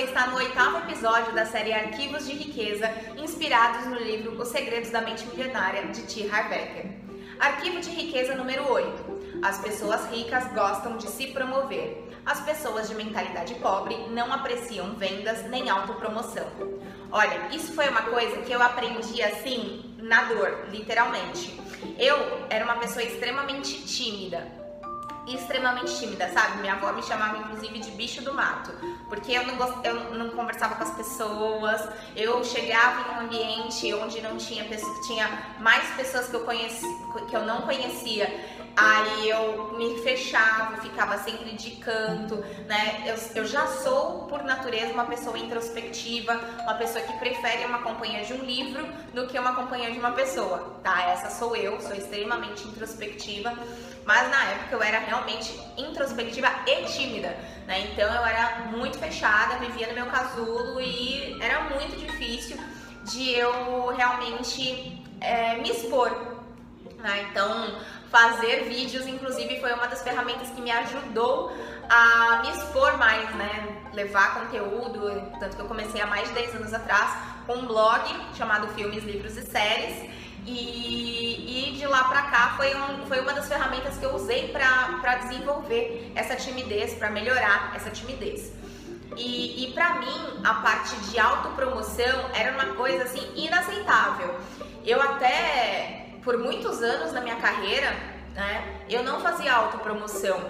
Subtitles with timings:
[0.00, 4.88] você está no oitavo episódio da série Arquivos de Riqueza, inspirados no livro Os Segredos
[4.88, 6.26] da Mente Milionária, de T.
[6.26, 6.86] Harv Eker.
[7.38, 9.40] Arquivo de Riqueza número 8.
[9.42, 12.08] As pessoas ricas gostam de se promover.
[12.24, 16.46] As pessoas de mentalidade pobre não apreciam vendas nem autopromoção.
[17.12, 21.60] Olha, isso foi uma coisa que eu aprendi assim, na dor, literalmente.
[21.98, 22.16] Eu
[22.48, 24.50] era uma pessoa extremamente tímida,
[25.26, 26.60] extremamente tímida, sabe?
[26.60, 28.72] Minha avó me chamava inclusive de bicho do mato,
[29.10, 29.74] porque eu não, gost...
[29.84, 35.06] eu não conversava com as pessoas, eu chegava em um ambiente onde não tinha pessoas,
[35.06, 35.28] tinha
[35.58, 36.86] mais pessoas que eu conheci,
[37.28, 38.26] que eu não conhecia
[38.76, 43.04] Aí eu me fechava, ficava sempre de canto, né?
[43.06, 48.24] Eu, eu já sou, por natureza, uma pessoa introspectiva, uma pessoa que prefere uma companhia
[48.24, 51.02] de um livro do que uma companhia de uma pessoa, tá?
[51.10, 53.52] Essa sou eu, sou extremamente introspectiva,
[54.04, 57.80] mas na época eu era realmente introspectiva e tímida, né?
[57.92, 62.58] Então eu era muito fechada, vivia no meu casulo e era muito difícil
[63.04, 66.10] de eu realmente é, me expor,
[66.98, 67.26] né?
[67.30, 67.78] Então,
[68.10, 71.56] fazer vídeos, inclusive, foi uma das ferramentas que me ajudou
[71.88, 73.82] a me expor mais, né?
[73.92, 75.08] Levar conteúdo,
[75.38, 77.10] tanto que eu comecei há mais de 10 anos atrás
[77.46, 78.02] com um blog
[78.36, 80.10] chamado Filmes, Livros e Séries.
[80.46, 84.48] E, e de lá pra cá foi, um, foi uma das ferramentas que eu usei
[84.48, 88.52] para desenvolver essa timidez, para melhorar essa timidez.
[89.16, 94.34] E, e para mim, a parte de autopromoção era uma coisa assim inaceitável.
[94.84, 97.90] Eu até por muitos anos na minha carreira,
[98.34, 100.40] né, eu não fazia autopromoção,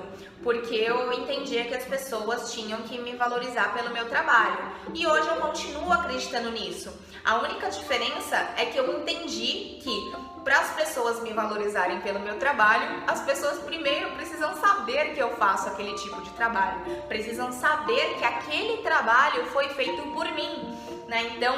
[0.42, 4.58] porque eu entendia que as pessoas tinham que me valorizar pelo meu trabalho.
[4.94, 6.92] E hoje eu continuo acreditando nisso.
[7.24, 12.38] A única diferença é que eu entendi que para as pessoas me valorizarem pelo meu
[12.38, 18.14] trabalho, as pessoas primeiro precisam saber que eu faço aquele tipo de trabalho, precisam saber
[18.18, 20.74] que aquele trabalho foi feito por mim.
[21.06, 21.32] Né?
[21.36, 21.54] Então,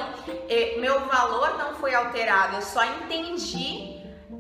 [0.49, 3.92] eh, meu valor não foi alterado, eu só entendi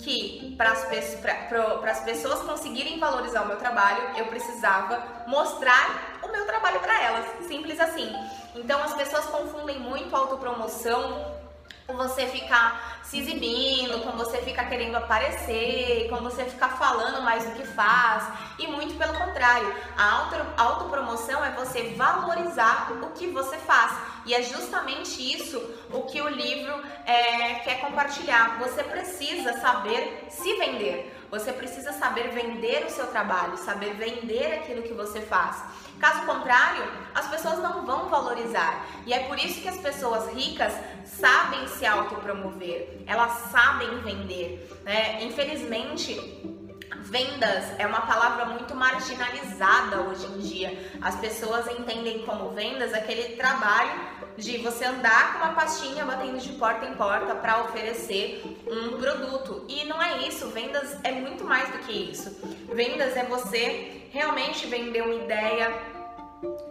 [0.02, 6.80] que para as pessoas conseguirem valorizar o meu trabalho, eu precisava mostrar o meu trabalho
[6.80, 7.26] para elas.
[7.46, 8.12] Simples assim.
[8.54, 11.40] Então as pessoas confundem muito autopromoção
[11.86, 17.44] com você ficar se exibindo, com você ficar querendo aparecer, com você ficar falando mais
[17.44, 18.24] do que faz,
[18.58, 19.74] e muito pelo contrário.
[19.96, 23.92] A auto, autopromoção é você valorizar o que você faz,
[24.24, 25.58] e é justamente isso
[25.92, 26.74] o que o livro
[27.04, 28.58] é, quer compartilhar.
[28.60, 31.18] Você precisa saber se vender.
[31.30, 35.62] Você precisa saber vender o seu trabalho, saber vender aquilo que você faz.
[35.98, 36.84] Caso contrário,
[37.14, 38.84] as pessoas não vão valorizar.
[39.06, 40.74] E é por isso que as pessoas ricas
[41.06, 44.68] sabem se autopromover, elas sabem vender.
[44.84, 45.22] Né?
[45.22, 46.51] Infelizmente,
[47.00, 50.92] vendas é uma palavra muito marginalizada hoje em dia.
[51.00, 56.52] As pessoas entendem como vendas aquele trabalho de você andar com uma pastinha batendo de
[56.54, 59.64] porta em porta para oferecer um produto.
[59.68, 62.30] E não é isso, vendas é muito mais do que isso.
[62.72, 65.72] Vendas é você realmente vender uma ideia,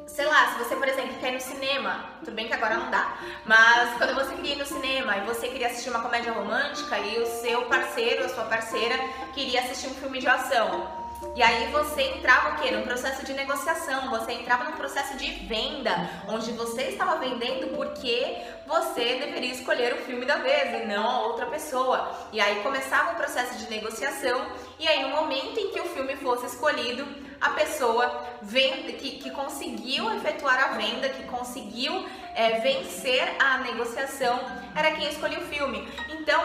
[0.07, 2.91] sei lá, se você, por exemplo, quer ir no cinema, tudo bem que agora não
[2.91, 6.99] dá, mas quando você queria ir no cinema e você queria assistir uma comédia romântica
[6.99, 8.95] e o seu parceiro, a sua parceira,
[9.33, 10.99] queria assistir um filme de ação.
[11.35, 12.71] E aí você entrava o quê?
[12.71, 18.37] Num processo de negociação, você entrava num processo de venda, onde você estava vendendo porque
[18.65, 22.11] você deveria escolher o filme da vez e não a outra pessoa.
[22.33, 24.45] E aí começava o processo de negociação,
[24.79, 27.05] e aí no momento em que o filme fosse escolhido,
[27.41, 34.39] a pessoa vende, que, que conseguiu efetuar a venda, que conseguiu é, vencer a negociação,
[34.75, 35.87] era quem escolheu o filme.
[36.09, 36.41] Então,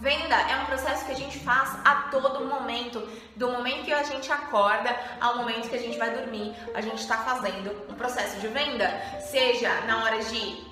[0.00, 3.00] Venda é um processo que a gente faz a todo momento,
[3.34, 7.00] do momento que a gente acorda ao momento que a gente vai dormir, a gente
[7.00, 8.88] está fazendo um processo de venda,
[9.20, 10.67] seja na hora de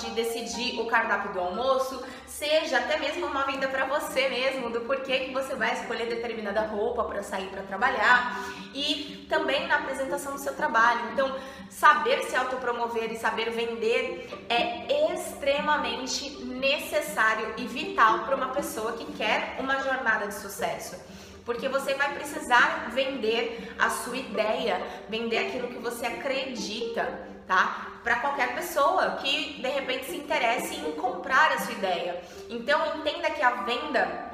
[0.00, 4.80] de decidir o cardápio do almoço, seja até mesmo uma venda para você mesmo, do
[4.80, 10.32] porquê que você vai escolher determinada roupa para sair para trabalhar e também na apresentação
[10.32, 11.12] do seu trabalho.
[11.12, 11.36] Então,
[11.70, 19.04] saber se autopromover e saber vender é extremamente necessário e vital para uma pessoa que
[19.12, 20.96] quer uma jornada de sucesso
[21.44, 27.86] porque você vai precisar vender a sua ideia, vender aquilo que você acredita, tá?
[28.02, 32.22] Para qualquer pessoa que de repente se interesse em comprar a sua ideia.
[32.48, 34.32] Então entenda que a venda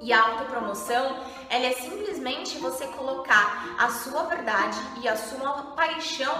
[0.00, 1.18] e a autopromoção,
[1.50, 6.34] ela é simplesmente você colocar a sua verdade e a sua paixão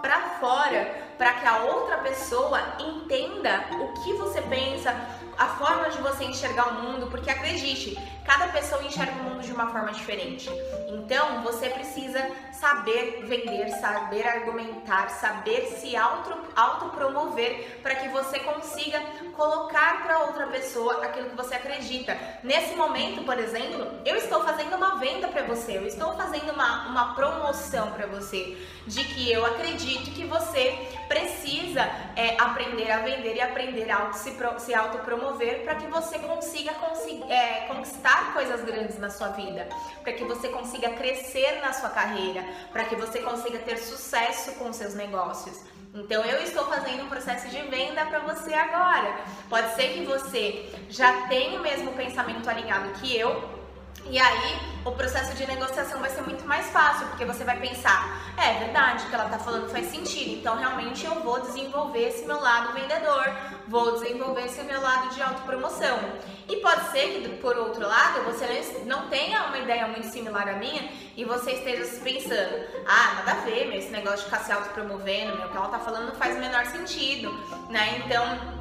[0.00, 4.94] para fora para que a outra pessoa entenda o que você pensa,
[5.38, 9.52] a forma de você enxergar o mundo, porque acredite, cada pessoa enxerga o mundo de
[9.52, 10.48] uma forma diferente.
[10.88, 12.20] Então, você precisa
[12.52, 19.00] saber vender, saber argumentar, saber se auto, autopromover para que você consiga
[19.36, 22.16] colocar para outra pessoa aquilo que você acredita.
[22.42, 26.88] Nesse momento, por exemplo, eu estou fazendo uma venda para você, eu estou fazendo uma,
[26.88, 31.82] uma promoção para você de que eu acredito que você precisa
[32.14, 36.72] é, aprender a vender e aprender a se, se autopromover para que você consiga
[37.28, 39.68] é, conquistar coisas grandes na sua vida,
[40.02, 44.72] para que você consiga crescer na sua carreira, para que você consiga ter sucesso com
[44.72, 45.60] seus negócios.
[45.94, 49.18] Então eu estou fazendo um processo de venda para você agora.
[49.48, 53.55] Pode ser que você já tenha o mesmo pensamento alinhado que eu,
[54.04, 58.32] e aí, o processo de negociação vai ser muito mais fácil, porque você vai pensar:
[58.36, 62.24] é verdade, o que ela está falando faz sentido, então realmente eu vou desenvolver esse
[62.24, 63.26] meu lado vendedor,
[63.66, 65.98] vou desenvolver esse meu lado de autopromoção.
[66.48, 68.46] E pode ser que, por outro lado, você
[68.86, 73.40] não tenha uma ideia muito similar à minha e você esteja se pensando: ah, nada
[73.40, 76.06] a ver, meu, esse negócio de ficar se autopromovendo, meu, o que ela está falando
[76.06, 77.32] não faz o menor sentido,
[77.70, 78.02] né?
[78.04, 78.56] Então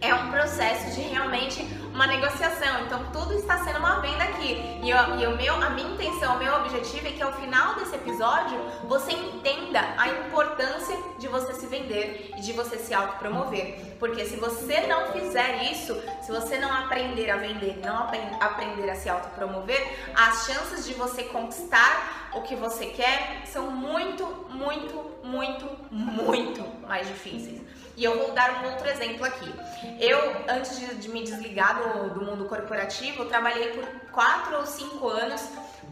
[0.00, 1.62] é um processo de realmente
[1.98, 2.84] uma negociação.
[2.86, 4.54] Então tudo está sendo uma venda aqui.
[4.84, 7.74] E, eu, e o meu, a minha intenção, o meu objetivo é que ao final
[7.74, 13.96] desse episódio você entenda a importância de você se vender e de você se autopromover.
[13.98, 18.08] Porque se você não fizer isso, se você não aprender a vender, não
[18.40, 24.24] aprender a se autopromover, as chances de você conquistar o que você quer são muito,
[24.50, 27.60] muito, muito, muito mais difíceis.
[27.98, 29.52] E eu vou dar um outro exemplo aqui.
[29.98, 30.18] Eu,
[30.48, 35.42] antes de, de me desligar do, do mundo corporativo, trabalhei por quatro ou cinco anos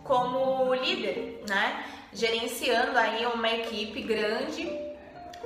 [0.04, 1.84] como líder, né?
[2.12, 4.86] Gerenciando aí uma equipe grande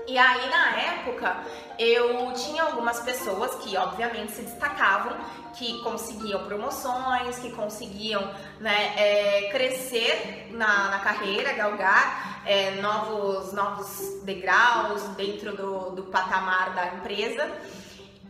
[0.06, 1.36] e aí, na época,
[1.78, 5.16] eu tinha algumas pessoas que, obviamente, se destacavam,
[5.54, 8.22] que conseguiam promoções, que conseguiam
[8.58, 16.74] né, é, crescer na, na, carreira, galgar é, novos, novos degraus dentro do, do patamar
[16.74, 17.48] da empresa.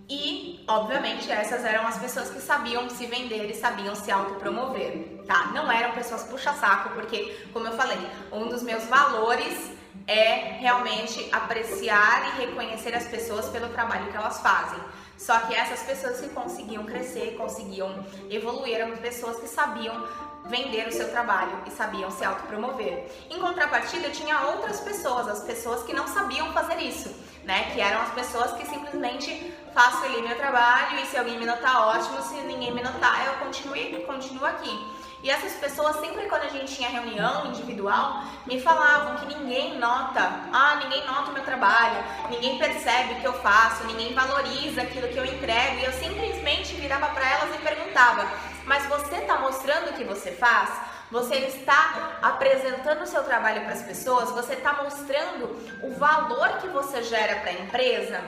[0.08, 5.52] E, obviamente, essas eram as pessoas que sabiam se vender e sabiam se autopromover, tá?
[5.54, 7.98] Não eram pessoas puxa-saco, porque, como eu falei,
[8.32, 14.40] um dos meus valores é realmente apreciar e reconhecer as pessoas pelo trabalho que elas
[14.40, 14.80] fazem.
[15.16, 20.08] Só que essas pessoas que conseguiam crescer, conseguiam evoluir, eram pessoas que sabiam
[20.46, 23.06] vender o seu trabalho e sabiam se autopromover.
[23.28, 27.14] Em contrapartida, tinha outras pessoas, as pessoas que não sabiam fazer isso,
[27.44, 27.70] né?
[27.72, 31.88] Que eram as pessoas que simplesmente faço ali meu trabalho e se alguém me notar,
[31.88, 33.76] ótimo, se ninguém me notar, eu continuo,
[34.06, 34.99] continuo aqui.
[35.22, 40.20] E essas pessoas, sempre quando a gente tinha reunião individual, me falavam que ninguém nota,
[40.50, 45.08] ah, ninguém nota o meu trabalho, ninguém percebe o que eu faço, ninguém valoriza aquilo
[45.08, 45.78] que eu entrego.
[45.78, 48.26] E eu simplesmente virava para elas e perguntava:
[48.64, 50.70] Mas você está mostrando o que você faz?
[51.10, 54.30] Você está apresentando o seu trabalho para as pessoas?
[54.30, 55.46] Você está mostrando
[55.82, 58.22] o valor que você gera para a empresa?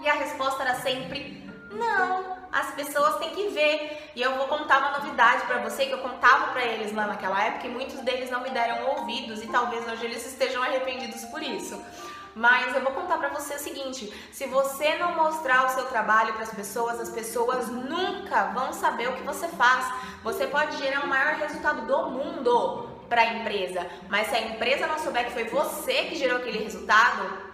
[0.00, 4.10] E a resposta era sempre: Não as pessoas têm que ver.
[4.14, 7.42] E eu vou contar uma novidade para você que eu contava para eles lá naquela
[7.42, 11.42] época e muitos deles não me deram ouvidos e talvez hoje eles estejam arrependidos por
[11.42, 11.82] isso.
[12.34, 16.32] Mas eu vou contar para você o seguinte: se você não mostrar o seu trabalho
[16.34, 19.86] para as pessoas, as pessoas nunca vão saber o que você faz.
[20.22, 24.86] Você pode gerar o maior resultado do mundo para a empresa, mas se a empresa
[24.86, 27.53] não souber que foi você que gerou aquele resultado,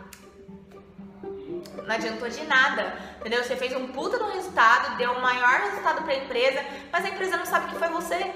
[1.90, 3.42] não adiantou de nada, entendeu?
[3.42, 7.08] Você fez um puta no resultado, deu o maior resultado para a empresa, mas a
[7.08, 8.32] empresa não sabe que foi você.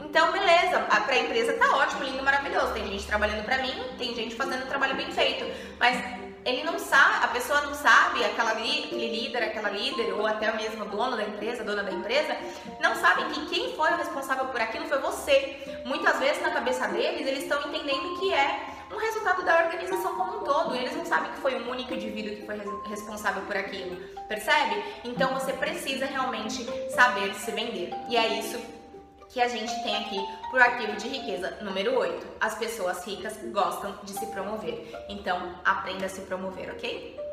[0.00, 2.74] Então, beleza, para a empresa tá ótimo, lindo, maravilhoso.
[2.74, 5.50] Tem gente trabalhando para mim, tem gente fazendo um trabalho bem feito,
[5.80, 5.96] mas
[6.44, 10.84] ele não sabe, a pessoa não sabe, aquela aquele líder, aquela líder, ou até mesmo
[10.84, 12.36] dono da empresa, dona da empresa,
[12.82, 15.80] não sabem que quem foi o responsável por aquilo foi você.
[15.86, 20.38] Muitas vezes na cabeça deles, eles estão entendendo que é um resultado da organização como
[20.38, 20.74] um todo.
[20.74, 23.96] Eles não sabem que foi um único indivíduo que foi responsável por aquilo,
[24.28, 24.82] percebe?
[25.04, 27.92] Então você precisa realmente saber se vender.
[28.08, 28.58] E é isso
[29.28, 32.24] que a gente tem aqui pro arquivo de riqueza número 8.
[32.40, 34.88] As pessoas ricas gostam de se promover.
[35.08, 37.23] Então, aprenda a se promover, ok?